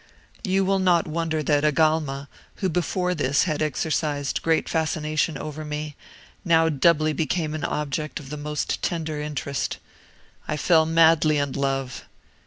[0.43, 5.95] "You will not wonder that Agalma, who before this had exercised great fascination over me,
[6.43, 9.77] now doubly became an object of the most tender interest.
[10.47, 12.05] I fell madly in love.